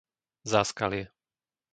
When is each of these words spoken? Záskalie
Záskalie 0.51 1.03